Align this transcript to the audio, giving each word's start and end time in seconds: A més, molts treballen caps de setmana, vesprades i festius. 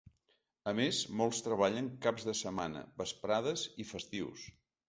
A 0.71 0.71
més, 0.79 1.01
molts 1.19 1.41
treballen 1.49 1.91
caps 2.07 2.27
de 2.31 2.37
setmana, 2.41 2.83
vesprades 3.03 3.67
i 3.85 3.89
festius. 3.95 4.51